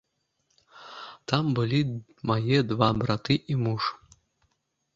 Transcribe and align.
Там 1.31 1.43
былі 1.59 1.81
мае 2.33 2.57
два 2.73 2.89
браты 3.03 3.35
і 3.55 3.61
муж. 3.63 3.83